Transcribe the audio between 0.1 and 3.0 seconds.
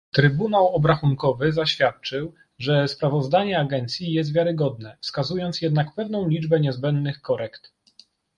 Trybunał Obrachunkowy zaświadczył, że